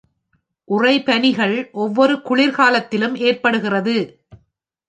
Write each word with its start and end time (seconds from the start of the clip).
உறைபனிகள் 0.67 1.69
ஒவ்வொரு 1.71 2.15
குளிர்காலத்திலும் 2.29 3.15
ஏற்படுகிறது. 3.19 3.95